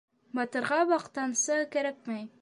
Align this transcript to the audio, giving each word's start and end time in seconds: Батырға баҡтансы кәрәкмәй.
Батырға 0.39 0.79
баҡтансы 0.93 1.61
кәрәкмәй. 1.77 2.29